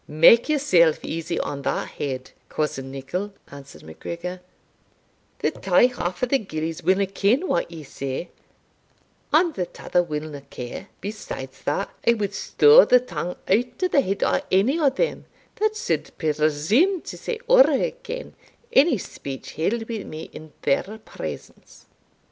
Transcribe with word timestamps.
"Make 0.07 0.49
yourself 0.49 0.97
easy 1.05 1.39
on 1.41 1.61
that 1.61 1.89
head, 1.89 2.31
cousin 2.49 2.89
Nicol," 2.89 3.33
answered 3.51 3.83
MacGregor; 3.83 4.41
"the 5.37 5.51
tae 5.51 5.85
half 5.89 6.23
o' 6.23 6.25
the 6.25 6.39
gillies 6.39 6.81
winna 6.81 7.05
ken 7.05 7.47
what 7.47 7.69
ye 7.69 7.83
say, 7.83 8.31
and 9.31 9.53
the 9.53 9.67
tother 9.67 10.01
winna 10.01 10.41
care 10.49 10.87
besides 11.01 11.61
that, 11.65 11.91
I 12.07 12.15
wad 12.15 12.33
stow 12.33 12.83
the 12.83 12.99
tongue 12.99 13.35
out 13.47 13.83
o' 13.83 13.87
the 13.87 14.01
head 14.01 14.23
o' 14.23 14.41
any 14.51 14.79
o' 14.79 14.89
them 14.89 15.25
that 15.57 15.75
suld 15.75 16.17
presume 16.17 17.01
to 17.01 17.15
say 17.15 17.37
ower 17.47 17.69
again 17.69 18.33
ony 18.75 18.97
speech 18.97 19.51
held 19.51 19.87
wi' 19.87 20.03
me 20.03 20.31
in 20.33 20.51
their 20.63 20.83
presence." 21.05 21.85